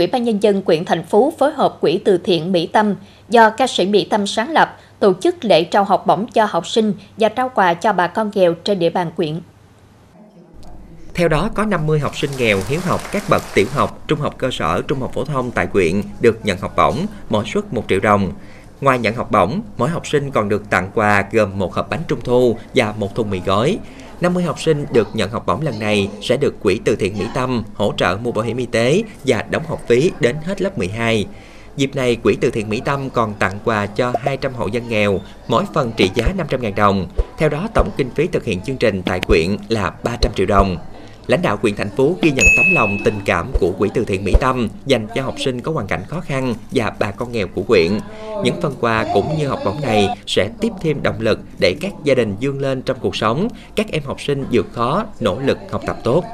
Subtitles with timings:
[0.00, 2.94] Quỹ ban Nhân dân quyện thành phố phối hợp Quỹ từ thiện Mỹ Tâm
[3.28, 6.66] do ca sĩ Mỹ Tâm sáng lập tổ chức lễ trao học bổng cho học
[6.66, 9.40] sinh và trao quà cho bà con nghèo trên địa bàn quyện.
[11.14, 14.34] Theo đó, có 50 học sinh nghèo hiếu học các bậc tiểu học, trung học
[14.38, 17.84] cơ sở, trung học phổ thông tại quyện được nhận học bổng, mỗi suất 1
[17.88, 18.32] triệu đồng.
[18.80, 22.02] Ngoài nhận học bổng, mỗi học sinh còn được tặng quà gồm một hộp bánh
[22.08, 23.78] trung thu và một thùng mì gói.
[24.20, 27.24] 50 học sinh được nhận học bổng lần này sẽ được Quỹ từ thiện Mỹ
[27.34, 30.78] Tâm hỗ trợ mua bảo hiểm y tế và đóng học phí đến hết lớp
[30.78, 31.26] 12.
[31.76, 35.20] Dịp này, Quỹ từ thiện Mỹ Tâm còn tặng quà cho 200 hộ dân nghèo,
[35.48, 37.08] mỗi phần trị giá 500.000 đồng.
[37.38, 40.76] Theo đó, tổng kinh phí thực hiện chương trình tại quyện là 300 triệu đồng.
[41.26, 44.24] Lãnh đạo quyền thành phố ghi nhận tấm lòng tình cảm của Quỹ từ thiện
[44.24, 47.46] Mỹ Tâm dành cho học sinh có hoàn cảnh khó khăn và bà con nghèo
[47.54, 47.98] của huyện
[48.44, 51.92] Những phần quà cũng như học bổng này sẽ tiếp thêm động lực để các
[52.04, 55.58] gia đình vươn lên trong cuộc sống, các em học sinh vượt khó, nỗ lực
[55.70, 56.24] học tập tốt.